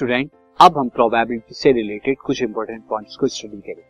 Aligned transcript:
Student 0.00 0.30
अब 0.60 0.76
हम 0.78 0.88
probability 0.88 1.54
से 1.54 1.70
रिलेटेड 1.72 2.16
कुछ 2.18 2.42
इंपॉर्टेंट 2.42 2.82
पॉइंट्स 2.90 3.16
को 3.16 3.26
स्टडी 3.26 3.56
करेंगे। 3.56 3.82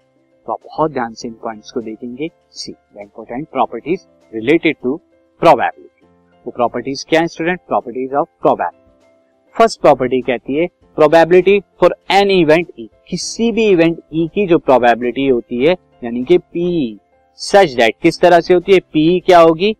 तो 0.47 0.53
आप 0.53 0.59
बहुत 0.65 0.93
ध्यान 0.93 1.13
से 1.15 1.29
इन 1.29 1.35
पॉइंट्स 1.43 1.71
को 1.71 1.81
देखेंगे। 1.81 2.29
See 2.53 2.73
the 2.73 3.01
important 3.01 3.47
properties 3.49 4.01
related 4.33 4.77
to 4.83 4.97
probability 5.43 6.07
वो 6.47 6.53
प्रॉपर्टीज़ 6.57 7.05
क्या 7.11 7.21
है 7.21 7.27
student 7.27 7.61
properties 7.69 8.15
of 8.15 8.29
probability 8.43 9.57
first 9.57 9.81
property 9.81 10.21
कहती 10.23 10.57
है 10.57 10.67
probability 10.97 11.59
for 11.81 11.97
any 12.13 12.41
event 12.41 12.67
E 12.79 12.89
किसी 13.09 13.53
भी 13.53 13.69
इवेंट 13.69 13.99
ई 14.15 14.27
e 14.27 14.29
की 14.35 14.47
जो 14.47 14.59
प्रोबेबिलिटी 14.61 15.29
होती 15.29 15.65
है, 15.65 15.77
यानी 16.05 16.25
कि 16.25 16.39
पी 16.39 16.99
सच 17.41 17.75
दैट 17.75 17.95
किस 18.03 18.21
तरह 18.21 18.41
से 18.41 18.55
होती 18.55 18.73
है? 18.73 18.81
पी 18.81 19.09
e 19.11 19.25
क्या 19.27 19.41
होगी? 19.41 19.77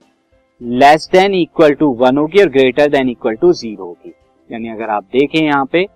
Less 0.61 1.11
than 1.13 1.35
equal 1.37 1.75
to 1.75 1.95
one 2.01 2.19
होगी 2.19 2.43
और 2.43 2.49
greater 2.51 2.91
than 2.91 3.09
equal 3.11 3.35
to 3.37 3.53
zero 3.55 3.85
होगी। 3.85 4.15
यानी 4.51 4.69
अगर 4.71 4.91
आप 4.91 5.05
देखें 5.13 5.41
यहाँ 5.41 5.65
पे 5.73 5.89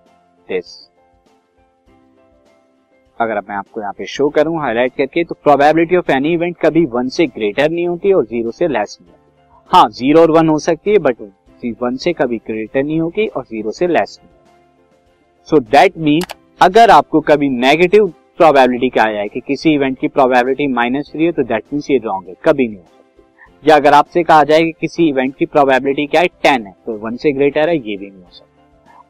दिस 0.49 0.73
अगर 3.19 3.39
मैं 3.39 3.55
आपको 3.55 3.81
यहाँ 3.81 3.93
पे 3.97 4.05
शो 4.07 4.27
करूँ 4.29 4.59
हाईलाइट 4.61 4.95
करके 4.97 5.23
तो 5.23 5.35
प्रोबेबिलिटी 5.43 5.95
ऑफ़ 5.95 6.11
एनी 6.11 6.33
इवेंट 6.33 6.57
कभी 6.61 6.85
वन 6.93 7.09
से 7.09 7.25
ग्रेटर 7.27 7.69
नहीं 7.69 7.87
होती 7.87 8.11
और 8.13 8.25
ज़ीरो 8.25 8.51
से 8.51 8.67
लेस 8.67 8.97
नहीं 9.01 9.11
होती। 9.11 9.67
हाँ 9.71 9.89
ज़ीरो 9.91 10.21
और 10.21 10.31
वन 10.31 10.49
हो 10.49 10.57
सकती 10.61 10.91
है 10.91 10.97
बट 10.99 11.21
वन 11.81 11.95
से 11.97 12.13
कभी 12.13 12.37
ग्रेटर 12.47 12.83
नहीं 12.83 12.99
होगी 12.99 13.25
और 13.27 13.43
ज़ीरो 13.43 13.71
से 13.71 13.87
लेस 13.87 14.19
नहीं 14.23 14.33
सो 15.47 15.59
दैट 15.61 15.97
मीन 15.99 16.21
अगर 16.61 16.89
आपको 16.91 17.19
कभी 17.21 17.49
नेगेटिव 17.51 18.07
प्रोबेबिलिटी 18.37 18.89
कहा 18.89 19.11
जाए 19.11 19.27
कि 19.27 19.39
किसी 19.39 19.73
इवेंट 19.73 19.97
की 19.99 20.07
प्रोबेबिलिटी 20.09 20.67
माइनस 20.69 21.09
थ्री 21.11 21.25
है 21.25 21.31
तो 21.31 21.43
दैट 21.43 21.63
मीन 21.73 21.81
ये 21.91 21.97
रॉन्ग 21.97 22.27
है, 22.27 22.35
कभी 22.45 22.67
नहीं 22.67 22.77
हो 22.77 22.83
सकती। 22.83 23.69
या 23.69 23.75
अगर 23.75 23.93
आपसे 23.93 24.23
कहा 24.23 24.43
जाए 24.43 24.61
कि 24.61 24.71
किसी 24.81 25.07
इवेंट 25.09 25.35
की 25.35 25.45
प्रोबेबिलिटी 25.47 26.05
क्या 26.07 26.21
है 26.21 26.27
टेन 26.43 26.65
है 26.67 26.73
तो 26.85 26.97
वन 26.99 27.15
से 27.15 27.31
ग्रेटर 27.31 27.69
है, 27.69 27.75
ये 27.77 27.97
भी 27.97 28.09
नहीं 28.09 28.23
हो 28.23 28.29
सकता। 28.31 28.54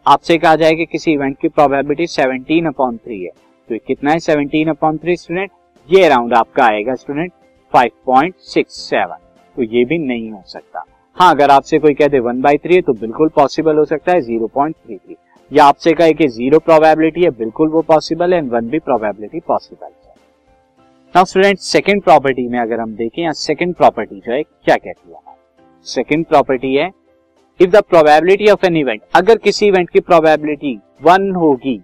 आपसे 0.05 0.37
कहा 0.37 0.55
जाए 0.55 0.71
कि 0.71 0.85
किसी 0.85 1.11
इवेंट 1.13 1.37
की 1.41 1.47
प्रोबेबिलिटी 1.47 2.05
17 2.07 2.67
अपॉन 2.67 2.97
थ्री 2.97 3.21
है। 3.23 3.29
तो 3.69 3.77
कितना 3.87 4.11
है? 4.11 4.19
17 4.19 4.69
अपॉन 4.69 4.97
थ्री 4.97 5.15
स्टूडेंट 5.17 5.51
ये 5.89 6.03
अराउंड 6.05 6.33
आपका 6.33 6.65
आएगा 6.65 6.95
स्टूडेंट 6.95 7.31
5.67 7.73 9.17
तो 9.55 9.63
ये 9.63 9.83
भी 9.85 9.97
नहीं 9.97 10.31
हो 10.31 10.41
सकता। 10.47 10.83
हाँ 11.17 11.31
अगर 11.31 11.51
आपसे 11.51 11.79
कोई 11.79 11.93
कहते 11.93 12.19
वन 12.19 12.41
बाई 12.41 12.57
थ्री 12.57 12.75
है 12.75 12.81
तो 12.81 12.93
बिल्कुल 12.93 13.29
पॉसिबल 13.29 13.77
हो 13.77 13.85
सकता 13.85 14.11
है 14.11 14.21
ज़ीरो 14.21 14.47
पॉइंट 14.47 14.75
थ्री 14.75 14.97
थ्री 14.97 15.15
या 15.51 15.65
आपसे 15.65 15.93
कहे 15.93 16.13
कि 16.13 16.27
ज़ीरो 16.27 16.59
प्रोबेबिलिटी 16.59 17.23
है, 17.23 17.29
बिल्कुल 17.29 17.69
वो 17.69 17.81
पॉसिबल 17.81 18.33
है 18.33 18.39
एंड 18.39 18.51
वन 18.51 18.69
भी 18.69 18.79
प्रोबेबिलिटी 18.79 19.39
पॉसिबल 19.39 19.85
है। 19.85 20.13
नाउ 21.15 21.25
स्टूडेंट 21.25 21.59
सेकंड 21.59 22.03
प्रॉपर्टी 22.03 22.47
में 22.47 22.59
अगर 22.59 22.79
हम 22.79 22.95
देखें, 22.95 23.23
या 23.23 23.31
सेकंड 23.31 23.75
प्रॉपर्टी 23.75 24.15
जो 24.15 24.31
है, 24.31 24.41
क्या 24.43 24.75
कहती 24.75 25.11
है? 25.11 25.19
सेकंड 25.85 26.25
प्रॉपर्टी 26.25 26.73
है 26.75 26.89
if 27.61 27.69
the 27.69 27.75
probability 27.75 28.47
of 28.47 28.65
an 28.65 28.77
event 28.77 29.01
अगर 29.15 29.37
किसी 29.37 29.67
इवेंट 29.67 29.89
की 29.89 29.99
प्रोबेबिलिटी 29.99 30.79
वन 31.03 31.31
होगी 31.31 31.81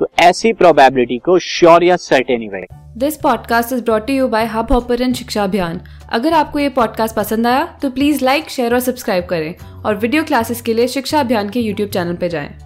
तो 0.00 0.08
ऐसी 0.18 0.52
प्रोबेबिलिटी 0.52 1.18
को 1.18 1.38
श्योर 1.38 1.84
या 1.84 1.96
certain 1.96 2.42
event 2.42 2.66
this 2.96 3.16
podcast 3.16 3.72
is 3.72 3.84
brought 3.84 4.10
you 4.10 4.28
by 4.28 4.46
Hubhopper 4.72 5.12
शिक्षा 5.12 5.44
अभियान 5.44 5.80
अगर 6.12 6.32
आपको 6.32 6.58
ये 6.58 6.68
पॉडकास्ट 6.68 7.16
पसंद 7.16 7.46
आया 7.46 7.78
तो 7.82 7.90
प्लीज़ 7.90 8.24
लाइक 8.24 8.48
शेयर 8.48 8.74
और 8.74 8.80
सब्सक्राइब 8.80 9.24
करें 9.24 9.54
और 9.82 9.96
वीडियो 9.96 10.24
क्लासेस 10.24 10.62
के 10.62 10.74
लिए 10.74 10.88
शिक्षा 10.88 11.20
अभियान 11.20 11.50
के 11.50 11.60
यूट्यूब 11.60 11.90
चैनल 11.90 12.16
पर 12.16 12.28
जाएँ। 12.28 12.58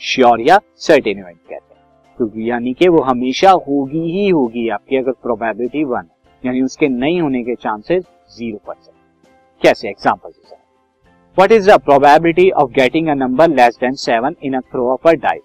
श्योर 0.00 0.40
या 0.40 0.60
सर्टेन 0.76 1.18
इवेंट 1.18 1.36
कहते 1.36 1.74
हैं। 1.74 2.16
तो 2.18 2.40
यानी 2.40 2.72
कि 2.72 2.88
वो 2.88 3.00
हमेशा 3.02 3.50
होगी 3.50 4.10
ही 4.10 4.28
होगी 4.28 4.68
आपकी 4.68 4.96
अगर 4.96 5.12
प्रोबेबिलिटी 5.12 5.84
वन 5.84 6.08
यानी 6.46 6.62
उसके 6.62 6.88
नहीं 6.88 7.20
होने 7.20 7.42
के 7.42 7.54
चांसेस 7.54 8.04
ज़ीरो 8.30 8.58
परसेंट 8.66 8.94
कैसे 9.62 9.88
example 9.88 10.32
what 11.36 11.52
is 11.52 11.70
the 11.70 11.78
probability 11.80 12.50
of 12.52 12.70
getting 12.72 13.08
a 13.08 13.14
number 13.14 13.48
less 13.50 13.76
than 13.80 13.94
seven 14.00 14.36
in 14.42 14.54
a 14.54 14.60
throw 14.62 14.90
of 14.92 15.08
a 15.08 15.12
dice 15.14 15.42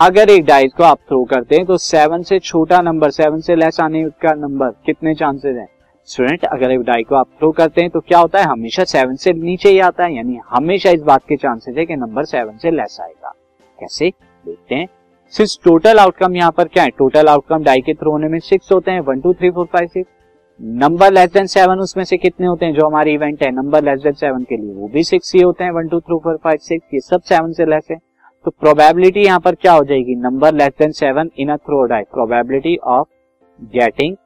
अगर 0.00 0.30
एक 0.30 0.44
डाइस 0.44 0.72
को 0.72 0.84
आप 0.84 0.98
थ्रो 1.08 1.24
करते 1.24 1.56
हैं 1.56 1.66
तो 1.66 1.76
सेवन 1.78 2.22
से 2.22 2.38
छोटा 2.40 2.80
नंबर 2.82 3.10
सेवन 3.10 3.40
से 3.40 3.54
लेस 3.56 3.80
आने 3.80 4.02
का 4.22 4.32
नंबर 4.36 4.70
कितने 4.86 5.14
चांसेस 5.14 5.56
हैं? 5.56 5.66
स्टूडेंट 6.08 6.44
अगर 6.44 6.70
एक 6.70 6.80
डाई 6.80 7.02
को 7.02 7.14
आप 7.14 7.28
थ्रो 7.38 7.50
करते 7.52 7.80
हैं 7.80 7.90
तो 7.90 8.00
क्या 8.00 8.18
होता 8.18 8.38
है? 8.38 8.44
हमेशा 8.44 8.84
सेवन 8.84 9.16
से 9.16 9.32
नीचे 9.32 9.70
ही 9.70 9.78
आता 9.80 10.04
है, 10.04 10.14
यानी 10.16 10.40
हमेशा 10.48 10.90
इस 10.90 11.02
बात 11.02 11.22
के 11.28 11.36
चांसेस 11.36 11.76
है 11.76 11.84
कि 11.86 11.96
नंबर 11.96 12.24
सेवन 12.24 12.56
से 12.58 12.70
लेस 12.70 12.96
आएगा। 13.00 13.34
कैसे? 13.78 14.10
देखते 14.44 14.74
हैं। 14.74 14.86
सिर्फ़ 15.34 15.64
टोटल 15.64 15.98
आउटकम 15.98 16.36
यहाँ 16.36 16.50
पर 16.50 16.68
क्या 16.68 16.84
है? 16.84 16.90
टोटल 16.90 17.28
आउटकम 17.28 17.64
डाई 17.64 17.80
के 17.80 17.94
थ्रो 17.94 18.10
होने 18.10 18.28
में 18.28 18.38
सिक्स 18.40 18.72
होते 18.72 18.90
हैं। 18.90 19.00
One 19.00 19.20
two 19.20 19.32
three 19.32 19.50
four 19.50 19.66
five 19.72 19.88
six 19.88 20.10
number 20.60 21.12
less 21.12 21.30
than 21.32 21.46
seven 21.46 21.78
उसमें 21.80 22.02
से 22.04 22.16
कितने 22.16 22.46
होते 22.46 22.66
हैं 22.66 22.74
जो 22.74 22.86
हमारे 22.86 23.12
इवेंट 23.12 23.42
है? 23.42 23.50
नंबर 23.50 23.84
लेस 23.84 24.00
देन 24.00 24.12
सेवन 24.12 24.42
के 24.44 24.56
लिए। 24.56 24.72
वो 24.74 24.88
भी 24.88 25.04
सिक्स 25.04 25.34
ही 25.34 25.40
होते 25.42 25.64
हैं। 25.64 25.70
One 25.70 25.88
two 25.88 26.00
three 26.00 26.18
four 26.18 26.36
five 26.36 26.58
six 26.58 26.94
ये 26.94 27.00
सब 27.00 27.20
सेवन 27.20 27.52
से 27.52 27.64
लेस 27.64 27.86
है। 27.90 27.96
तो 28.44 28.50
प्रोबेबिलिटी 28.50 29.20
यहाँ 29.20 29.40
पर 29.40 29.54
क्या 29.54 29.72
हो 29.72 29.84
जाएगी? 29.84 30.14
Number 30.16 30.54
less 30.54 30.72
than 30.78 30.92
seven 30.92 31.30
in 31.38 31.48
a 31.48 31.56
throw 31.56 31.82
die 31.84 32.02
probability 32.12 32.76
of 32.76 33.08
getting 33.74 34.16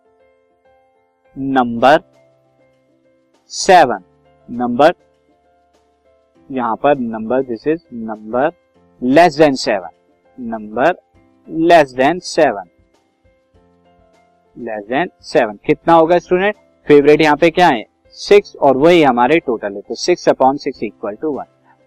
number 1.36 2.00
seven 3.52 4.04
number 4.48 4.94
यहाँ 6.50 6.76
पर 6.76 6.98
number 6.98 7.42
this 7.42 7.66
is 7.68 7.80
number 7.94 8.50
less 9.02 9.38
than 9.38 9.54
seven 9.54 9.88
number 10.38 10.94
less 11.48 11.92
than 11.92 12.18
seven 12.18 12.68
less 14.56 14.84
than 14.88 15.08
seven 15.22 15.58
कितना 15.66 15.94
होगा 15.94 16.18
स्टूडेंट 16.18 16.54
फेवरेट 16.86 17.20
यहाँ 17.20 17.36
पे 17.36 17.50
क्या 17.50 17.68
है? 17.68 17.84
सिक्स 18.16 18.54
और 18.56 18.76
वही 18.76 19.02
हमारे 19.02 19.38
टोटल 19.38 19.74
है। 19.74 19.80
तो 19.80 19.94
six 19.94 20.28
upon 20.28 20.56
six 20.56 20.82
equal 20.82 21.14
to 21.22 21.30
one 21.30 21.44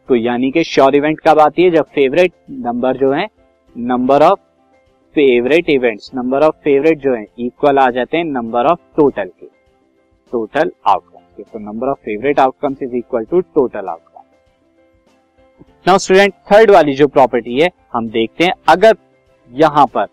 तो 0.10 0.16
यानी 0.16 0.50
कि 0.52 0.64
श्योर 0.64 0.96
इवेंट 0.96 1.20
कब 1.20 1.40
आती 1.40 1.64
है? 1.64 1.70
जब 1.72 1.86
फेवरेट 1.86 2.34
नंबर 2.50 2.98
जो 2.98 3.12
है 3.12 3.28
number 3.76 4.24
of 4.24 4.40
favourite 5.16 5.70
events 5.70 6.12
number 6.16 6.44
of 6.44 6.56
favourite 6.64 7.00
जो 7.00 7.16
है 7.16 7.26
इक्वल 7.40 7.78
आ 7.80 7.90
जाते 7.92 8.18
हैं 8.18 8.24
नंबर 8.26 8.72
ऑफ़ 8.72 8.80
टोटल 8.98 9.30
के। 9.30 9.46
टोटल 10.34 10.72
आउटकम 10.88 11.20
के। 11.38 11.44
तो 11.44 11.60
number 11.62 11.90
of 11.90 11.98
favourite 12.00 12.40
outcomes 12.40 12.84
is 12.84 12.96
equal 12.96 13.26
to 13.26 13.42
total 13.42 13.88
outcome 13.88 14.22
now 15.86 15.98
student 15.98 16.34
third 16.52 16.72
वाली 16.72 16.94
जो 16.96 17.08
प्रॉपर्टी 17.08 17.60
है, 17.60 17.70
हम 17.94 18.08
देखते 18.10 18.44
हैं। 18.44 18.54
अगर 18.70 18.96
यहाँ 19.52 19.86
पर 19.88 20.08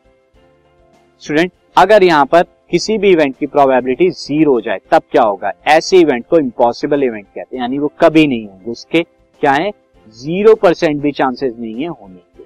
स्टूडेंट 1.23 1.53
अगर 1.77 2.03
यहाँ 2.03 2.25
पर 2.27 2.43
किसी 2.71 2.97
भी 2.99 3.11
इवेंट 3.13 3.37
की 3.39 3.47
प्रोबेबिलिटी 3.47 4.09
ज़ीरो 4.11 4.53
हो 4.53 4.61
जाए, 4.61 4.79
तब 4.93 5.03
क्या 5.11 5.23
होगा? 5.23 5.53
ऐसे 5.69 5.99
इवेंट 5.99 6.27
को 6.27 6.39
इम्पॉसिबल 6.39 7.03
इवेंट 7.03 7.25
कहते 7.25 7.57
हैं, 7.57 7.63
यानी 7.63 7.79
वो 7.79 7.91
कभी 8.01 8.27
नहीं 8.27 8.47
होंगे। 8.47 8.71
उसके 8.71 9.03
क्या 9.03 9.53
है? 9.53 9.71
ज़ीरो 10.17 10.55
परसेंट 10.55 11.01
भी 11.03 11.13
चांसेस 11.13 11.55
नहीं 11.59 11.83
है 11.83 11.89
होने 11.89 12.15
के। 12.17 12.45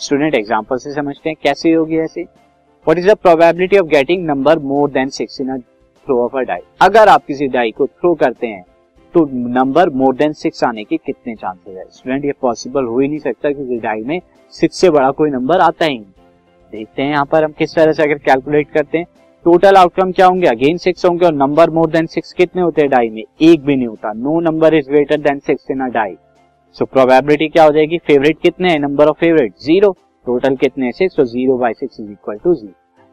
स्टूडेंट 0.00 0.34
एग्ज़ाम्पल 0.34 0.76
से 0.76 0.92
समझते 0.94 1.28
हैं, 1.28 1.36
कैसे 1.42 1.72
होगी 1.72 1.98
ऐसे? 1.98 2.26
What 2.86 2.98
is 2.98 3.10
the 3.10 3.14
probability 3.16 3.78
of 3.78 3.86
getting 3.88 4.26
number 4.26 4.58
more 4.60 4.90
than 4.90 5.08
six 5.10 5.40
in 5.40 5.58
throw 5.58 6.18
of 6.24 6.36
a 6.36 6.40
die 6.42 6.60
अगर 6.82 7.08
आप 7.08 7.24
किसी 7.26 7.46
डाई 7.48 7.70
को 7.70 7.86
थ्रो 7.86 8.14
करते 8.14 8.46
हैं 8.46 8.64
तो 9.14 9.24
नंबर 9.32 9.90
मोर 9.92 10.14
देन 10.16 10.32
सिक्स 10.34 10.64
आने 10.64 10.84
के 10.84 10.96
कितने 10.96 11.34
चांसेस 11.34 11.76
है? 11.76 11.84
स्टूडेंट 11.86 12.24
ये 12.24 12.32
पॉसिबल 12.40 12.84
हो 12.84 12.98
ही 12.98 13.08
नहीं 13.08 13.18
सकता 13.18 13.52
क्योंकि 13.52 13.78
डाई 13.78 14.02
में 14.02 14.20
सिक्स 14.54 14.76
से 14.76 14.90
बड़ा 14.90 15.10
कोई 15.12 15.30
नंबर 15.30 15.60
आता 15.60 15.84
ही 15.84 15.98
नहीं। 15.98 16.12
देखते 16.72 17.02
हैं 17.02 17.10
यहाँ 17.10 17.24
पर 17.24 17.44
हम 17.44 17.52
किस 17.58 17.74
तरह 17.74 17.92
से 17.92 18.02
अगर 18.02 18.18
कैलकुलेट 18.20 18.70
करते 18.70 18.98
हैं। 18.98 19.06
टोटल 19.44 19.76
आउटकम 19.76 20.12
क्या 20.12 20.26
होंगे? 20.26 20.46
अगेन 20.46 20.76
सिक्स 20.76 21.04
होंगे 21.06 21.26
और 21.26 21.32
नंबर 21.34 21.70
मोर 21.70 21.90
देन 21.90 22.06
सिक्स 22.06 22.32
कितने 22.32 22.62
होते 22.62 22.82
हैं? 22.82 22.90
डाई 22.90 23.10
में। 23.10 23.22
एक 23.42 23.64
भी 23.64 23.76
नहीं 23.76 23.86
होता। 23.86 24.12
No 24.12 24.38
number 24.40 24.74
is 24.74 24.88
greater 24.90 25.20
than 25.20 25.38
six 25.40 25.70
in 25.70 25.80
a 25.80 25.88
die 25.92 26.16
so 26.76 26.84
probability 26.86 27.48
क्या 27.48 27.64
हो 27.64 27.72
जाएगी? 27.72 27.98
फेवरेट 27.98 28.38
कितने 28.42 28.70
हैं? 28.70 28.78
Number 28.80 29.08
of 29.08 29.18
favourite 29.20 29.52
zero 29.62 29.90
total 30.26 30.56
कितने 30.56 30.92
six 30.92 31.20
zero 31.22 31.56
by 31.58 31.74
six 31.74 32.00
is 32.00 32.10
equal 32.10 32.38
to 32.44 32.54
zero 32.54 32.72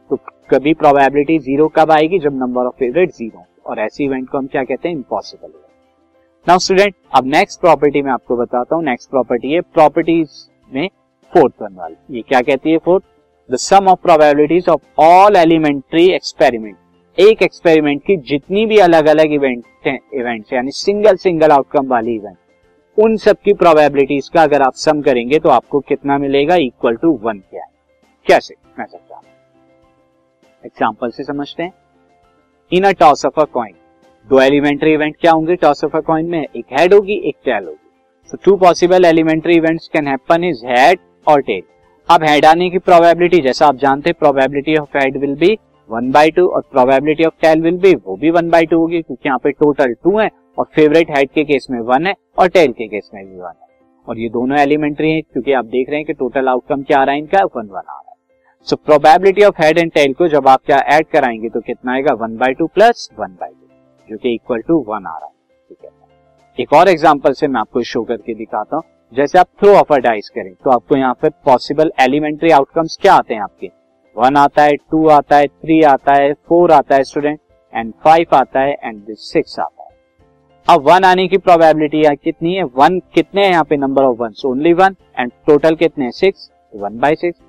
तो 0.09 0.19
कभी 0.50 0.74
प्रोबेबिलिटी 0.75 1.38
ज़ीरो 1.40 1.68
कब 1.75 1.92
आएगी? 1.92 2.19
जब 2.19 2.39
नंबर 2.39 2.66
ऑफ़ 2.66 2.75
फेवरेट 2.80 3.12
ज़ीरो 3.12 3.45
और 3.66 3.80
ऐसे 3.80 4.04
इवेंट 4.04 4.30
को 4.30 4.38
हम 4.38 4.48
क्या 4.48 4.63
कहते 4.63 4.89
हैं? 4.89 4.95
इम्पॉसिबल 4.95 5.54
नाउ 6.48 6.60
स्टूडेंट 6.60 6.95
अब 7.16 7.25
नेक्स्ट 7.27 7.60
प्रॉपर्टी 7.62 8.01
में 8.01 8.12
आपको 8.12 8.36
बताता 8.38 8.75
हूँ। 8.75 8.83
नेक्स्ट 8.83 9.10
प्रॉपर्टी 9.10 9.51
है 9.51 9.62
प्रॉपर्टीज़ 9.63 10.45
में 10.72 10.88
फोर्थ 11.33 11.62
वन 11.62 11.75
वाली। 11.75 12.16
ये 12.16 12.22
क्या 12.22 12.42
कहती 12.42 12.72
है 12.72 12.77
fourth 12.77 13.04
the 13.50 13.56
sum 13.56 13.88
of 13.88 14.00
probabilities 14.01 14.69
of 14.69 15.01
all 15.01 15.36
elementary 15.36 16.06
experiment 16.12 17.19
एक 17.19 17.42
एक्सपेरिमेंट 17.42 18.01
की 18.04 18.16
जितनी 18.28 18.66
भी 18.66 18.78
अलग 18.80 19.07
अलग 19.07 19.34
इवेंट 19.34 19.88
इवेंट्स 19.88 20.54
यानी 20.54 20.72
सिंगल 20.74 21.16
सिंगल 21.16 21.51
आउटकम 21.51 21.88
वाली 21.88 22.16
इवेंट 22.16 22.38
उन 22.98 23.16
सब 23.18 23.38
की 23.45 23.54
प्रोबेबिलिटीज 23.54 24.30
का 24.30 24.44
अगर 24.44 24.62
आप 24.62 24.74
सम 24.75 25.01
करेंगे 25.01 25.40
तो 25.40 25.50
आपको 25.50 25.80
कितना 25.80 26.18
मिलेगा? 26.18 26.56
इक्वल 26.56 26.95
टू 26.95 27.12
वन 27.24 27.38
क्या 27.40 27.62
है? 27.62 27.69
कैसे? 28.25 28.56
मैं 28.80 28.86
समझा 28.86 29.22
एग्ज़ाम्पल 30.63 31.10
से 31.10 31.24
समझते 31.24 31.63
हैं। 31.63 31.74
In 32.72 32.84
a 32.84 32.92
toss 33.00 33.25
of 33.25 33.39
a 33.42 33.44
coin 33.54 33.74
दो 34.28 34.39
एलिमेंट्री 34.42 34.94
इवेंट 34.94 35.16
क्या 35.22 35.31
होंगे 35.31 35.56
टॉस 35.56 35.84
ऑफ़ 35.84 35.98
अ 35.98 36.00
कॉइन 36.01 36.30
में? 36.30 36.42
एक 36.42 36.66
हेड 36.80 36.94
होगी, 36.94 37.13
एक 37.16 37.36
टेल 37.46 37.63
होगी। 37.63 38.31
So 38.31 38.38
two 38.46 38.56
possible 38.57 39.06
elementary 39.06 39.56
events 39.57 39.88
can 39.94 40.07
happen 40.07 40.44
is 40.44 40.66
head 40.68 41.00
और 41.28 41.42
टेल 41.42 41.62
अब 42.09 42.23
हेड 42.23 42.45
आने 42.45 42.69
की 42.69 42.79
प्रोबेबिलिटी 42.79 43.39
जैसा 43.41 43.67
आप 43.67 43.75
जानते 43.75 44.09
हैं 44.09 44.15
probability 44.19 44.75
of 44.77 44.97
head 44.97 45.17
will 45.17 45.35
be 45.35 45.57
one 45.89 46.09
by 46.11 46.31
two 46.31 46.47
और 46.47 46.61
probability 46.71 47.23
of 47.23 47.33
tail 47.41 47.61
will 47.61 47.77
be 47.77 47.94
वो 47.97 48.15
भी 48.17 48.31
वन 48.31 48.50
बाई 48.50 48.65
टू 48.65 48.79
होगी, 48.79 49.01
क्योंकि 49.01 49.29
यहाँ 49.29 49.39
पे 49.44 49.51
टोटल 49.51 49.94
टू 49.95 50.17
है 50.19 50.29
और 50.57 50.65
फेवरेट 50.75 51.11
हेड 51.17 51.29
के 51.29 51.44
केस 51.44 51.67
में 51.71 51.79
वन 51.81 52.07
है 52.07 52.13
और 52.39 52.47
टेल 52.50 52.71
के 52.71 52.88
केस 52.88 53.09
में 53.13 53.25
भी 53.25 53.35
वन 53.35 53.47
है। 53.51 53.67
और 54.07 54.19
ये 54.19 54.29
दोनों 54.29 54.57
एलिमेंट्री 54.59 55.11
हैं, 55.11 55.21
क्योंकि 55.23 55.53
आप 55.53 55.65
देख 55.67 55.89
रहे 55.89 55.97
हैं 55.97 56.05
कि 56.05 56.13
टोटल 56.13 56.47
आउटकम 56.50 56.83
क्या 56.83 57.00
आ 57.00 57.03
रहा 57.03 57.15
है, 57.15 57.21
इनका 57.21 57.44
वन 57.45 57.67
वन 57.67 57.77
आ 57.77 57.81
रहा 57.81 58.09
है। 58.09 58.15
So 58.67 58.75
probability 58.77 59.44
of 59.44 59.61
head 59.61 59.77
and 59.77 59.91
tail 59.91 60.13
को 60.13 60.27
जब 60.29 60.47
आप 60.47 60.61
क्या 60.65 60.77
ऐड 60.89 61.07
कराएँगे 61.07 61.50
तो 61.50 61.61
कितना 61.61 61.94
आएगा? 61.94 62.13
One 62.15 62.38
by 62.38 62.53
two 62.53 62.67
plus 62.69 63.09
one 63.19 63.38
by 63.41 63.50
two 63.50 64.09
जो 64.09 64.17
कि 64.17 64.33
इक्वल 64.35 64.61
टू 64.61 64.83
वन 64.88 65.05
आ 65.05 65.17
रहा 65.17 65.25
है। 65.25 65.33
ठीक 65.69 65.77
है। 65.83 65.91
एक 66.57 66.73
और 66.73 66.89
एग्ज़ाम्पल 66.89 67.33
से 67.33 67.47
मैं 67.47 67.59
आपको 67.61 67.83
शो 67.83 68.03
करके 68.03 68.33
दिखाता 68.35 68.75
हूँ। 68.75 68.83
जैसे 69.13 69.39
आप 69.39 69.48
थ्रो 69.62 69.74
ऑफ़ 69.75 69.94
अ 69.94 69.98
डाइस 70.00 70.30
करें 70.36 70.54
तो 70.54 70.69
आपको 70.71 70.98
यहाँ 70.98 71.13
पे 71.21 71.30
पॉसिबल 71.45 71.92
एलिमेंट्री 72.01 72.50
आउटकम्स 72.51 72.98
क्या 73.01 73.13
आते 73.13 73.33
हैं 73.33 73.42
आपके? 73.42 73.68
वन 74.15 74.38
आता 74.38 74.63
है 74.63 74.75
टू 74.92 75.07
आता 75.10 75.38
है 75.38 75.48
थ्री 75.48 75.81
आता 75.83 76.13
है 76.13 76.33
फोर 76.48 76.71
आता 76.71 76.95
है 76.95 77.04
स्टूडेंट 77.04 77.39
एंड 77.74 77.94
फाइव 78.04 78.36
आता 78.36 78.60
है 78.60 78.74
एंड 78.74 79.04
सिक्स 79.10 79.60
आता 79.60 79.83
है. 79.83 79.89
अब 80.68 80.81
वन 80.81 81.04
आने 81.04 81.27
की 81.27 81.38
प्रोबेबिलिटी 81.38 82.04
कितनी 82.15 82.54
है? 82.56 82.63
वन 82.63 83.00
कितने 83.13 83.44
हैं 83.44 83.51
यहाँ 83.51 83.63
पे? 83.63 83.77
Number 83.77 84.04
of 84.04 84.18
one 84.19 84.33
only 84.45 84.74
one 84.74 84.95
and 85.19 85.31
total 85.48 85.75
कितने 85.75 86.06
हैं? 86.06 86.12
Six 86.12 86.50
one 86.74 86.98
by 87.00 87.15
six 87.15 87.39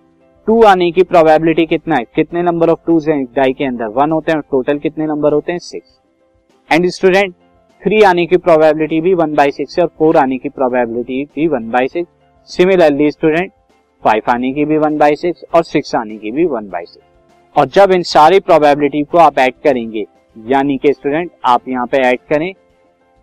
two 0.46 0.62
आने 0.64 0.90
की 0.92 1.02
प्रोबेबिलिटी 1.04 1.66
कितना 1.66 1.96
है? 1.96 2.04
कितने 2.14 2.42
नंबर 2.42 2.70
ऑफ़ 2.70 2.80
टू 2.86 2.98
हैं? 3.00 3.24
डाई 3.26 3.52
के 3.52 3.64
अंदर 3.64 3.88
वन 3.96 4.12
होते 4.12 4.32
हैं 4.32 4.40
टोटल 4.40 4.78
कितने 4.78 5.06
नंबर 5.06 5.32
होते 5.32 5.52
हैं? 5.52 5.58
सिक्स 5.60 5.98
एंड 6.70 6.88
स्टूडेंट 6.88 7.34
थ्री 7.84 8.00
आने 8.02 8.24
की 8.26 8.36
प्रोबेबिलिटी 8.36 9.00
भी 9.00 9.12
वन 9.14 9.34
बाई 9.34 9.50
सिक्स 9.50 9.78
है 9.78 9.82
और 9.84 9.88
फोर 9.98 10.16
आने 10.16 10.36
की 10.38 10.48
प्रोबेबिलिटी 10.48 11.24
भी 11.34 11.46
one 11.46 11.68
by 11.70 11.88
six 11.88 12.08
similarly 12.48 13.10
student 13.10 13.50
five 14.02 14.30
आने 14.30 14.52
की 14.52 14.64
भी 14.64 14.76
वन 14.78 14.96
बाई 14.98 15.16
सिक्स 15.16 15.44
और 15.54 15.64
सिक्स 15.64 15.94
आने 15.94 16.16
की 16.16 16.30
भी 16.30 16.44
वन 16.46 16.68
बाई 16.68 16.84
सिक्स 16.84 17.58
और 17.58 17.66
जब 17.68 17.90
इन 17.92 18.02
सारी 18.02 18.38
प्रोबेबिलिटी 18.40 19.02
को 19.02 19.18
आप 19.18 19.38
ऐड 19.38 19.54
करेंगे 19.64 20.04
यानी 20.36 20.76
कि 20.76 20.92
स्टूडेंट 20.92 21.30
आप 21.44 21.68
यहाँ 21.68 21.86
पे 21.86 21.98
ऐड 22.02 22.20
करें 22.28 22.52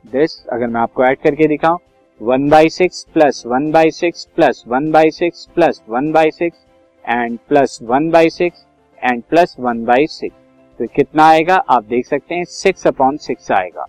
दिस 0.06 0.38
अगर 0.54 0.68
मैं 0.68 0.82
आपको 0.82 1.06
ऐड 1.06 1.18
करके 1.24 1.48
दिखाऊँ 1.48 1.80
one 2.22 2.48
by 2.50 2.70
six 2.70 3.06
plus 3.14 3.44
one 3.46 3.70
by 3.72 3.92
six 3.92 4.28
plus 4.36 4.64
one 4.68 4.92
by 4.92 5.12
six 5.12 5.48
plus 5.56 5.82
one 5.90 6.12
by 6.12 6.32
six 6.32 6.66
and 7.06 7.40
plus 7.50 7.80
one 7.84 8.10
by 8.10 8.30
six 8.32 8.66
and 9.02 9.24
plus 9.24 9.56
one 9.60 9.84
by 9.86 10.06
six 10.10 10.36
तो 10.80 10.88
कितना 10.96 11.28
आएगा 11.30 11.56
आप 11.70 11.86
देख 11.86 12.06
सकते 12.08 12.36
हैं 12.36 12.44
सिक्स 12.50 12.88
अपॉन 12.88 13.18
सिक्स 13.20 13.52
आएगा 13.52 13.86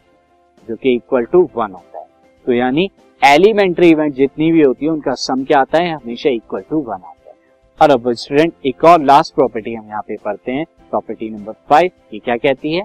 जो 0.69 0.77
कि 0.77 0.95
इक्वल 0.95 1.25
टू 1.25 1.49
वन 1.57 1.73
होता 1.73 1.99
है। 1.99 2.07
तो 2.47 2.53
यानी 2.53 2.91
एलिमेंट्री 3.23 3.89
इवेंट 3.91 4.15
जितनी 4.15 4.51
भी 4.53 4.63
होती 4.63 4.85
है, 4.85 4.91
उनका 4.93 5.15
सम 5.15 5.45
क्या 5.45 5.61
आता 5.61 5.79
है? 5.79 5.93
हमेशा 5.93 6.31
इक्वल 6.31 6.63
टू 6.71 6.81
वन 6.81 6.93
आता 6.93 7.31
है। 7.31 7.37
और 7.81 7.91
अब 7.91 8.13
स्टूडेंट 8.13 8.53
एक 8.67 8.85
और 8.85 9.03
लास्ट 9.03 9.35
प्रॉपर्टी 9.35 9.75
हम 9.75 9.89
यहाँ 9.89 10.03
पे 10.03 10.17
पढ़ते 10.25 10.53
हैं 10.53 10.65
प्रॉपर्टी 10.91 11.31
नंबर 11.31 11.53
फाइव 11.71 11.91
ये 12.15 12.19
क्या 12.19 12.37
कहती 12.37 12.75
है? 12.75 12.83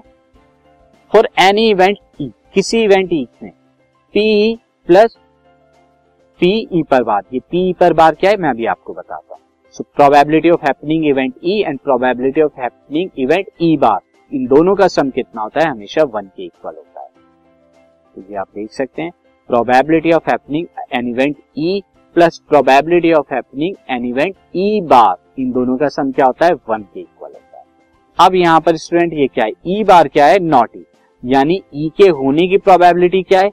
फॉर 1.12 1.28
एनी 1.40 1.68
इवेंट 1.70 1.98
ई 2.20 2.30
किसी 2.54 2.82
इवेंट 2.82 3.12
ई 3.12 3.26
में 3.42 3.50
पी 4.14 4.58
प्लस 4.88 5.16
पी 6.40 6.50
ई 6.72 6.82
पर 6.82 7.02
बार 7.02 7.22
ये 7.32 7.40
पी 7.40 7.72
पर 7.80 7.92
बार 7.92 8.14
क्या 8.14 8.30
है? 8.30 8.36
मैं 8.36 8.50
अभी 8.50 8.66
आपको 8.66 8.92
बताता 8.94 9.34
हूँ। 9.34 9.36
Probability 9.96 10.50
of 10.50 10.64
happening 10.64 11.04
event 11.06 11.34
E 11.44 11.60
and 11.60 11.78
probability 11.78 12.42
of 12.42 12.60
happening 12.60 13.10
event 13.18 13.48
E 13.62 13.76
bar, 13.76 14.00
इन 14.32 14.46
दोनों 14.46 14.74
का 14.76 14.86
सम 14.88 15.10
कितना 15.10 15.42
होता 15.42 15.60
है? 15.60 15.70
हमेशा 15.70 16.04
वन 16.04 16.26
के 16.26 16.44
इक्वल 16.44 16.74
होता 16.76 16.97
है। 16.97 16.97
तो 18.18 18.32
ये 18.32 18.38
आप 18.38 18.48
देख 18.54 18.70
सकते 18.72 19.02
हैं। 19.02 19.10
Probability 19.48 20.12
of 20.12 20.30
happening 20.30 20.66
an 20.94 21.08
event 21.08 21.36
E 21.58 21.82
plus 22.16 22.38
probability 22.48 23.12
of 23.12 23.34
happening 23.34 23.74
an 23.90 24.04
event 24.04 24.34
E 24.56 24.80
bar 24.84 25.16
इन 25.38 25.50
दोनों 25.52 25.76
का 25.78 25.88
सम 25.88 26.10
क्या 26.12 26.26
होता 26.26 26.46
है? 26.46 26.52
वन 26.68 26.82
के 26.84 27.00
इक्वल 27.00 27.30
होता 27.30 27.58
है। 27.58 27.64
अब 28.18 28.34
यहाँ 28.34 28.60
पर 28.60 28.76
स्टूडेंट 28.76 29.12
ये 29.12 29.26
क्या 29.26 29.44
है? 29.44 29.50
ई 29.50 29.82
e 29.82 29.86
बार 29.88 30.08
क्या 30.08 30.26
है? 30.26 30.38
नॉट 30.38 30.76
ई 30.76 30.84
यानी 31.22 31.62
ई 31.74 31.86
e 31.86 31.90
के 31.96 32.08
होने 32.10 32.46
की 32.48 32.58
प्रोबेबिलिटी 32.58 33.22
क्या 33.22 33.40
है? 33.40 33.50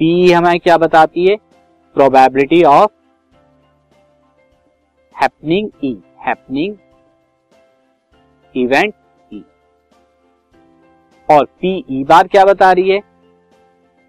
पी 0.00 0.32
हमें 0.32 0.58
क्या 0.60 0.78
बताती 0.78 1.26
है? 1.26 1.36
Probability 1.96 2.62
of 2.64 2.90
happening 5.14 5.70
E 5.84 5.96
happening 6.26 6.76
event 8.54 8.94
और 11.28 11.44
पी 11.60 11.76
ई 11.90 12.02
बार 12.04 12.26
क्या 12.28 12.44
बता 12.44 12.70
रही 12.72 12.90
है? 12.90 13.00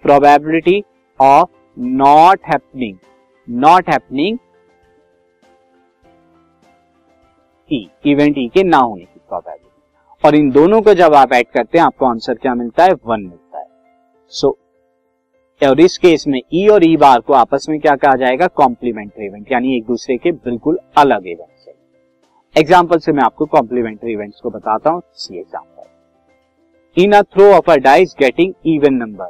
Probability 0.03 0.83
of 1.19 1.49
not 1.77 2.39
happening 2.45 2.97
not 3.47 3.89
happening 3.89 4.37
event 8.05 8.37
E 8.37 8.47
के 8.47 8.63
ना 8.63 8.77
होने 8.77 9.03
की 9.03 9.19
प्रोबेबिलिटी 9.19 10.27
और 10.27 10.35
इन 10.35 10.49
दोनों 10.51 10.81
को 10.81 10.93
जब 10.93 11.13
आप 11.15 11.33
ऐड 11.33 11.47
करते 11.53 11.77
हैं 11.77 11.85
आपको 11.85 12.05
आंसर 12.05 12.33
क्या 12.33 12.53
मिलता 12.55 12.83
है? 12.83 12.93
वन 13.05 13.21
मिलता 13.21 13.59
है. 13.59 13.65
सो 14.31 14.47
so, 14.47 14.55
और 15.61 15.79
इस 15.81 15.97
केस 15.97 16.27
में 16.27 16.39
ई 16.39 16.65
e 16.65 16.71
और 16.71 16.83
ई 16.83 16.95
e 16.95 16.99
बार 16.99 17.19
को 17.19 17.33
आपस 17.33 17.65
में 17.69 17.79
क्या 17.79 17.95
कहा 17.95 18.15
जाएगा? 18.15 18.47
कॉम्प्लीमेंट्री 18.47 19.25
इवेंट 19.25 19.51
यानी 19.51 19.75
एक 19.77 19.85
दूसरे 19.85 20.17
के 20.17 20.31
बिल्कुल 20.31 20.79
अलग 20.97 21.27
इवेंट 21.27 21.55
एग्ज़ाम्पल 22.55 22.97
से 22.97 23.11
मैं 23.11 23.23
आपको 23.23 23.45
कॉम्प्लीमेंट्री 23.45 24.11
इवेंट्स 24.11 24.39
को 24.41 24.49
बताता 24.49 24.89
हूँ. 24.89 25.01
See 25.13 25.39
example 25.39 25.76
in 26.97 27.11
a 27.11 27.21
throw 27.23 27.45
of 27.53 27.71
a 27.71 27.75
dice 27.77 28.15
getting 28.19 28.53
even 28.65 28.93
number 28.93 29.29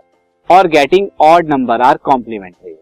और 0.49 0.67
getting 0.67 1.07
odd 1.21 1.49
number 1.49 1.81
are 1.81 1.97
complementary 2.03 2.75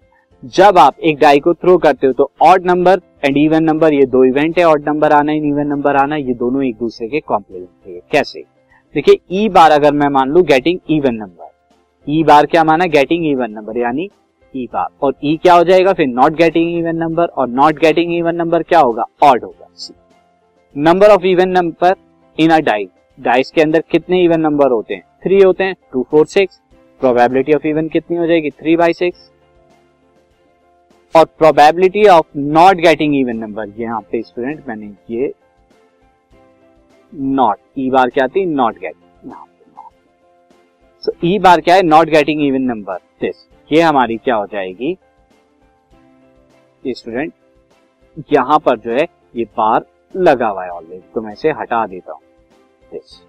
जब 0.55 0.77
आप 0.77 0.99
एक 0.99 1.17
डाई 1.19 1.39
को 1.39 1.53
थ्रो 1.53 1.77
करते 1.77 2.07
हो 2.07 2.13
तो 2.13 2.29
odd 2.41 2.65
number 2.65 3.01
and 3.25 3.37
even 3.37 3.63
number 3.63 3.93
ये 3.93 4.05
दो 4.05 4.23
इवेंट 4.23 4.59
है 4.59 4.65
ऑड 4.65 4.89
नंबर 4.89 5.11
आना 5.11 5.31
इन 5.31 5.45
इवन 5.45 5.67
नंबर 5.67 5.95
आना, 5.95 6.15
ये 6.15 6.33
दोनों 6.33 6.63
एक 6.63 6.75
दूसरे 6.77 7.07
के 7.07 7.19
कॉम्प्लीमेंट्री 7.19 7.93
है। 7.93 8.01
कैसे? 8.11 8.43
देखिए 8.95 9.19
ई 9.31 9.47
e 9.47 9.51
बार 9.53 9.71
अगर 9.71 9.93
मैं 9.93 10.09
मान 10.09 10.29
लू 10.29 10.41
getting 10.43 10.79
even 10.89 11.15
number 11.15 12.11
E 12.11 12.23
bar 12.23 12.45
क्या 12.45 12.63
माना? 12.63 12.85
गेटिंग 12.87 13.25
इवन 13.27 13.51
नंबर 13.51 13.77
यानी 13.77 14.09
ई 14.53 14.65
e 14.65 14.73
बार। 14.73 14.87
और 15.01 15.13
ई 15.23 15.35
e 15.35 15.41
क्या 15.41 15.53
हो 15.53 15.63
जाएगा? 15.63 15.93
फिर 15.93 16.07
नॉट 16.07 16.35
गेटिंग 16.35 16.77
इवन 16.77 16.95
नंबर 16.95 17.25
और 17.27 17.47
नॉट 17.49 17.79
गेटिंग 17.79 18.13
इवन 18.17 18.35
नंबर 18.35 18.63
क्या 18.63 18.79
होगा? 18.79 19.05
ऑड 19.23 19.43
होगा। 19.43 19.67
Number 20.75 21.11
of 21.11 21.25
even 21.25 21.49
number 21.49 21.95
in 22.37 22.51
a 22.51 22.59
dice 22.61 22.89
dice 23.17 23.51
के 23.51 23.61
अंदर 23.61 23.83
कितने 23.91 24.23
इवन 24.23 24.41
नंबर 24.41 24.71
होते 24.71 24.93
हैं? 24.93 25.03
थ्री 25.23 25.41
होते 25.41 25.63
हैं 25.63 25.75
two 25.93 26.05
four 26.11 26.25
six 26.27 26.59
probability 27.01 27.53
of 27.53 27.67
even 27.67 27.87
कितनी 27.89 28.17
हो 28.17 28.27
जाएगी? 28.27 28.49
थ्री 28.51 28.75
बाई 28.77 28.93
सिक्स 28.93 29.31
और 31.15 31.25
probability 31.37 32.05
of 32.07 32.25
not 32.37 32.77
getting 32.77 33.15
even 33.15 33.37
number 33.37 33.73
यहाँ 33.79 33.99
पे 34.11 34.21
स्टूडेंट 34.21 34.67
मैंने 34.67 34.91
ये 35.11 35.33
नॉट 37.13 37.57
ई 37.77 37.89
बार 37.89 38.09
क्या 38.09 38.27
थी 38.27 38.45
नॉट 38.45 38.79
गेटिंग 38.79 39.03
सो 41.03 41.11
ई 41.23 41.37
बार 41.39 41.61
क्या 41.61 41.75
है? 41.75 41.81
Not 41.83 42.09
getting 42.09 42.41
even 42.43 42.61
number 42.63 42.97
this 43.21 43.47
ये 43.69 43.81
हमारी 43.81 44.17
क्या 44.17 44.35
हो 44.35 44.45
जाएगी? 44.45 44.97
स्टूडेंट 46.85 47.33
यहाँ 48.33 48.57
पर 48.65 48.77
जो 48.79 48.91
है, 48.91 49.07
ये 49.35 49.43
बार 49.57 49.85
लगा 50.15 50.47
हुआ 50.47 50.63
है 50.63 50.69
ऑलरेडी 50.71 51.03
तो 51.15 51.21
मैं 51.21 51.33
इसे 51.33 51.51
हटा 51.51 51.85
देता 51.87 52.11
हूँ। 52.13 52.21
दिस 52.95 53.21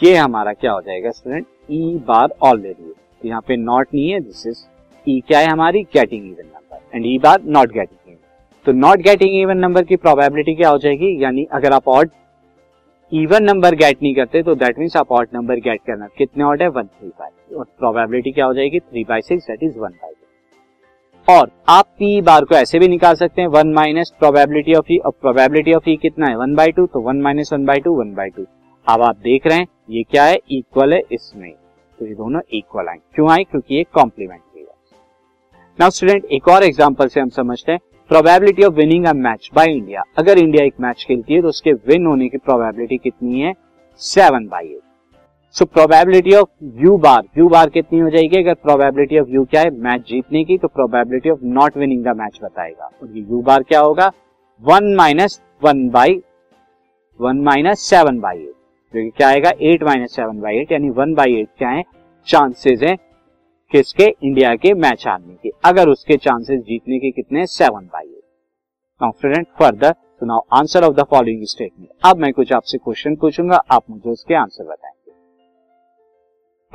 ये 0.00 0.14
हमारा 0.16 0.52
क्या 0.52 0.72
हो 0.72 0.80
जाएगा 0.82 1.10
स्टूडेंट 1.10 1.46
ई 1.70 1.80
बार 2.06 2.34
ऑलरेडी 2.42 2.92
यहाँ 3.24 3.40
पे 3.48 3.56
नॉट 3.56 3.88
नहीं 3.94 4.10
है 4.10 4.20
दिस 4.20 4.46
इज़ 4.46 4.64
ई 5.06 5.20
क्या 5.28 5.38
है 5.38 5.46
हमारी? 5.46 5.82
Getting 5.94 6.26
even 6.26 6.46
number 6.46 6.96
and 6.96 7.06
E 7.06 7.18
bar 7.18 7.42
not 7.44 7.72
getting 7.72 8.12
even 8.12 8.18
तो 8.66 8.72
नॉट 8.74 9.02
गेटिंग 9.02 9.40
इवन 9.40 9.58
नंबर 9.58 9.84
की 9.84 9.96
प्रोबेबिलिटी 9.96 10.54
क्या 10.54 10.68
हो 10.68 10.78
जाएगी? 10.78 11.16
यानी 11.24 11.44
अगर 11.52 11.72
आप 11.72 11.88
ऑड 11.88 12.10
इवन 13.12 13.44
नंबर 13.44 13.74
गेट 13.74 14.02
नहीं 14.02 14.14
करते 14.14 14.42
तो 14.42 14.54
दैट 14.54 14.78
मीन्स 14.78 14.96
आप 14.96 15.12
ऑड 15.12 15.28
नंबर 15.34 15.60
गेट 15.60 15.80
करना। 15.86 16.06
कितने 16.18 16.44
ऑड 16.44 16.62
है? 16.62 16.68
वन 16.68 16.86
थ्री 16.86 17.08
फाइव 17.08 17.58
और 17.58 17.64
प्रोबेबिलिटी 17.78 18.32
क्या 18.32 18.46
हो 18.46 18.54
जाएगी? 18.54 18.80
Three 18.80 19.04
by 19.04 19.22
six 19.22 19.46
that 19.46 19.62
is 19.62 19.78
one 19.78 19.92
और 21.28 21.50
आप 21.68 21.86
पी 21.98 22.20
बार 22.22 22.44
को 22.44 22.54
ऐसे 22.54 22.78
भी 22.78 22.88
निकाल 22.88 23.14
सकते 23.14 23.42
हैं 23.42 23.48
one 23.48 23.72
minus 23.74 24.12
probability 24.18 24.74
of 24.74 24.92
E 24.92 24.96
और 24.98 25.12
प्रोबेबिलिटी 25.12 25.72
ऑफ़ 25.74 25.88
ई 25.90 25.96
कितना 26.02 26.26
है? 26.26 26.36
वन 26.36 26.54
बाई 26.54 26.72
टू 26.72 26.86
तो 26.86 27.00
one 27.00 27.20
minus 27.22 27.52
one 27.52 27.64
by 27.66 27.80
two 27.80 27.94
one 27.94 28.14
by 28.14 28.30
two 28.30 28.44
अब 28.86 29.02
आप 29.02 29.16
देख 29.18 29.46
रहे 29.46 29.58
हैं, 29.58 29.66
ये 29.90 30.02
क्या 30.02 30.24
है? 30.24 30.38
इक्वल 30.50 30.92
है 30.92 31.00
इसमें। 31.12 31.52
तो 31.98 32.06
ये 32.06 32.14
दोनों 32.14 32.40
इक्वल 32.52 32.88
आए 32.88 32.98
क्यों 33.14 33.30
आए? 33.30 33.44
क्योंकि 33.44 33.74
ये 33.74 33.84
कॉम्प्लीमेंट 33.94 34.40
नाउ 35.78 35.90
स्टूडेंट 35.90 36.24
एक 36.24 36.48
और 36.48 36.64
एग्ज़ाम्पल 36.64 37.08
से 37.08 37.20
हम 37.20 37.28
समझते 37.30 37.72
हैं। 37.72 37.80
Probability 38.10 38.64
of 38.64 38.74
winning 38.74 39.06
a 39.06 39.12
match 39.14 39.50
by 39.54 39.72
India 39.72 40.02
अगर 40.18 40.38
इंडिया 40.38 40.64
एक 40.64 40.74
मैच 40.80 41.04
खेलती 41.08 41.34
है 41.34 41.40
तो 41.42 41.48
उसके 41.48 41.72
विन 41.88 42.06
होने 42.06 42.28
की 42.28 42.38
प्रोबेबिलिटी 42.38 42.96
कितनी 42.98 43.40
है? 43.40 43.52
Seven 44.00 44.46
by 44.48 44.64
eight 44.64 44.80
so 45.56 45.64
probability 45.64 46.32
of 46.34 46.48
U 46.80 46.96
bar 46.98 47.22
U 47.38 47.48
bar 47.48 47.68
कितनी 47.70 47.98
हो 47.98 48.08
जाएगी? 48.10 48.36
अगर 48.38 48.54
प्रोबेबिलिटी 48.54 49.18
ऑफ़ 49.18 49.28
यू 49.28 49.44
क्या 49.44 49.60
है? 49.60 49.70
मैच 49.72 50.00
जीतने 50.08 50.42
की 50.44 50.56
तो 50.58 50.68
probability 50.68 51.30
of 51.30 51.44
not 51.44 51.76
winning 51.76 52.02
the 52.04 52.14
match 52.16 52.38
बताएगा। 52.42 52.84
और 52.84 53.10
ये 53.10 53.22
यू 53.22 53.40
बार 53.42 53.62
क्या 53.62 53.80
होगा? 53.80 54.10
One 54.62 54.94
minus 54.96 55.40
one 55.64 55.88
by 55.90 56.20
one 57.20 57.40
minus 57.44 57.80
seven 57.80 58.18
by 58.20 58.38
eight 58.38 58.52
जो 58.94 59.02
कि 59.02 59.10
क्या 59.16 59.28
आएगा? 59.28 59.50
Eight 59.50 59.82
minus 59.82 60.16
seven 60.16 60.40
by 60.40 60.56
eight 60.56 60.72
यानी 60.72 60.90
वन 60.90 61.14
बाई 61.14 61.34
एट 61.34 61.48
क्या 61.58 61.68
है? 61.68 61.82
चांसेस 62.26 62.82
है 62.82 62.94
किसके? 63.72 64.14
इंडिया 64.22 64.54
के 64.56 64.74
मैच 64.74 65.06
हारने 65.06 65.34
के। 65.34 65.52
अगर 65.64 65.88
उसके 65.88 66.16
चांसेस 66.16 66.60
जीतने 66.60 66.98
के 66.98 67.10
कितने 67.12 67.46
seven 67.46 67.86
by 67.86 68.06
eight 68.06 68.22
now 69.00 69.12
student 69.12 69.46
further 69.58 69.92
तो 69.92 70.26
now 70.26 70.40
answer 70.52 70.84
of 70.84 70.94
the 70.96 71.06
following 71.10 71.46
statement 71.46 71.90
अब 72.04 72.18
मैं 72.18 72.32
कुछ 72.32 72.52
आपसे 72.52 72.78
क्वेश्चन 72.78 73.16
पूछूँगा। 73.16 73.62
आप 73.70 73.82
मुझे 73.90 74.10
उसके 74.10 74.34
आंसर 74.34 74.64
बताएँगे 74.64 74.95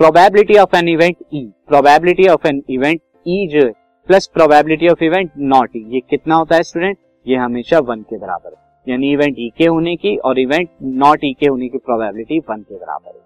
probability 0.02 0.56
of 0.58 0.76
an 0.78 0.88
event 0.90 1.16
E 1.34 1.40
probability 1.70 2.28
of 2.28 2.48
an 2.48 2.62
event 2.70 3.00
E 3.28 3.48
जो 3.48 3.66
है 3.66 3.72
plus 4.10 4.28
probability 4.34 4.88
of 4.90 5.04
event 5.04 5.32
not 5.52 5.76
E 5.76 5.80
ये 5.94 6.00
कितना 6.10 6.36
होता 6.36 6.56
है 6.56 6.64
स्टूडेंट 6.64 6.98
ये 7.26 7.36
हमेशा 7.38 7.80
वन 7.80 8.02
के 8.02 8.18
बराबर 8.18 8.50
है। 8.50 8.92
यानी 8.92 9.12
इवेंट 9.14 9.36
ई 9.40 9.50
के 9.58 9.66
होने 9.66 9.96
की 9.96 10.16
और 10.18 10.40
इवेंट 10.40 10.70
नॉट 11.04 11.24
ई 11.24 11.32
के 11.40 11.48
होने 11.48 11.68
की 11.70 11.78
प्रोबेबिलिटी 11.78 12.40
वन 12.50 12.62
के 12.62 12.76
बराबर 12.76 13.10
है। 13.10 13.20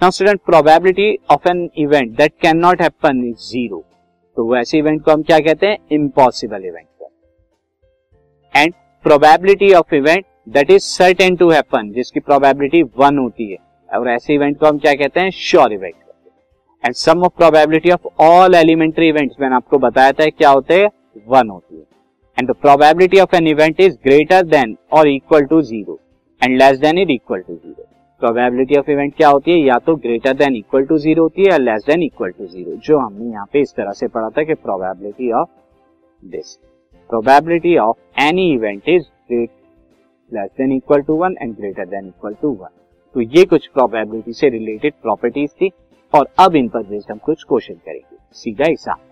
Now 0.00 0.10
student 0.10 0.40
probability 0.46 1.16
of 1.32 1.48
an 1.50 1.68
event 1.78 2.16
that 2.16 2.32
can 2.42 2.58
not 2.58 2.82
happen 2.82 3.24
is 3.28 3.48
zero 3.48 3.82
तो 4.36 4.48
वैसे 4.52 4.78
इवेंट 4.78 5.02
को 5.04 5.12
हम 5.12 5.22
क्या 5.22 5.38
कहते 5.38 5.66
हैं? 5.66 5.78
Impossible 5.92 6.66
event 6.66 6.86
and 8.54 8.74
probability 9.04 9.72
of 9.74 9.94
event 9.94 10.24
that 10.48 10.70
is 10.70 10.82
certain 10.84 11.36
to 11.36 11.50
happen 11.50 11.90
जिसकी 11.92 12.20
प्रोबेबिलिटी 12.20 12.82
वन 12.98 13.18
होती 13.18 13.50
है 13.50 13.58
और 13.90 14.08
ऐसे 14.08 14.34
इवेंट 14.34 14.58
को 14.58 14.66
हम 14.66 14.78
क्या 14.78 14.92
कहते 14.94 15.20
हैं? 15.20 15.30
Sure 15.30 15.72
event 15.72 15.94
and 16.84 16.94
sum 16.94 17.22
of 17.24 17.32
probability 17.36 17.90
of 17.90 18.06
all 18.22 18.54
elementary 18.54 19.08
events 19.08 19.36
मैंने 19.40 19.54
आपको 19.56 19.78
बताया 19.78 20.12
था 20.12 20.26
क्या 20.28 20.50
होते 20.50 20.74
हैं? 20.74 20.88
वन 21.28 21.48
होती 21.50 21.76
है। 21.76 21.82
And 22.38 22.50
the 22.50 22.54
probability 22.62 23.20
of 23.20 23.36
an 23.36 23.46
event 23.48 23.80
is 23.80 23.96
greater 24.04 24.42
than 24.46 24.76
और 24.92 25.08
equal 25.08 25.44
to 25.44 25.60
zero 25.62 25.98
and 26.42 26.56
less 26.58 26.78
than 26.80 26.98
it 26.98 27.10
equal 27.10 27.40
to 27.40 27.54
zero 27.54 27.86
probability 28.22 28.76
of 28.76 28.90
event 28.90 29.14
क्या 29.16 29.28
होती 29.28 29.50
है? 29.50 29.58
या 29.58 29.78
तो 29.78 29.94
greater 29.96 30.34
than 30.34 30.56
equal 30.56 30.84
to 30.86 30.98
zero 30.98 31.22
होती 31.22 31.42
है 31.42 31.50
या 31.50 31.56
less 31.58 31.84
than 31.86 32.02
equal 32.02 32.30
to 32.30 32.46
zero 32.46 32.76
जो 32.86 32.98
हमने 32.98 33.30
यहाँ 33.32 33.46
पे 33.52 33.60
इस 33.60 33.74
तरह 33.76 33.92
से 33.92 34.08
पढ़ा 34.08 34.28
था 34.30 34.42
कि 34.44 34.54
probability 34.56 35.32
of 35.32 35.48
this 36.22 36.54
probability 37.10 37.76
of 37.78 38.22
any 38.22 38.52
event 38.54 38.88
is 38.88 39.04
great 39.30 39.50
less 40.32 40.50
than 40.58 40.72
equal 40.72 41.00
to 41.02 41.14
one 41.16 41.36
and 41.42 41.56
greater 41.56 41.86
than 41.86 42.06
equal 42.06 42.34
to 42.42 42.50
one 42.50 42.68
तो 43.14 43.20
ये 43.20 43.44
कुछ 43.44 43.66
प्रोबेबिलिटी 43.66 44.32
से 44.32 44.48
रिलेटेड 44.48 44.94
प्रॉपर्टीज़ 45.02 45.50
थी 45.60 45.70
और 46.12 46.28
अब 46.40 46.56
इन 46.56 46.68
पर 46.68 46.82
बेस्ड 46.82 47.10
हम 47.10 47.18
कुछ 47.18 47.44
क्वेश्चन 47.44 47.74
करेंगे। 47.74 48.16
सीधा 48.34 48.66
एग्ज़ाम 48.66 49.09